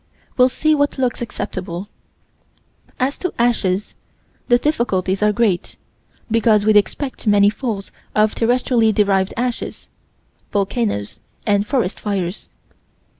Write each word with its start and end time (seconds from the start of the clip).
We'll 0.35 0.49
see 0.49 0.73
what 0.73 0.97
looks 0.97 1.21
acceptable. 1.21 1.87
As 2.99 3.19
to 3.19 3.31
ashes, 3.37 3.93
the 4.47 4.57
difficulties 4.57 5.21
are 5.21 5.31
great, 5.31 5.75
because 6.31 6.65
we'd 6.65 6.75
expect 6.75 7.27
many 7.27 7.51
falls 7.51 7.91
of 8.15 8.33
terrestrially 8.33 8.91
derived 8.95 9.31
ashes 9.37 9.89
volcanoes 10.51 11.19
and 11.45 11.67
forest 11.67 11.99
fires. 11.99 12.49